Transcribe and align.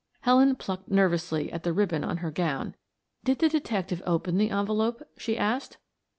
Helen 0.21 0.55
plucked 0.55 0.89
nervously 0.89 1.51
at 1.51 1.61
the 1.61 1.73
ribbon 1.73 2.03
on 2.03 2.17
her 2.25 2.31
gown. 2.31 2.73
"Did 3.23 3.37
the 3.37 3.49
detective 3.49 4.01
open 4.03 4.39
the 4.39 4.49
envelope" 4.49 5.03
she 5.15 5.37
asked. 5.37 5.77